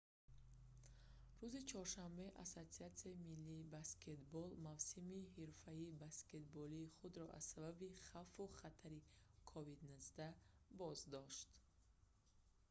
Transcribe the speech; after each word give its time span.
рӯзи 1.41 1.61
чоршанбе 1.69 2.27
ассотсиатсияи 2.43 3.23
миллии 3.27 3.67
баскетбол 3.75 4.49
nba 4.53 4.61
мавсими 4.67 5.19
ҳирфаии 5.35 5.95
баскетболии 6.03 6.91
худро 6.97 7.25
аз 7.37 7.45
сабаби 7.53 7.97
хавфу 8.09 8.43
хатари 8.59 8.99
covid-19 9.49 10.19
боздошт 10.79 11.51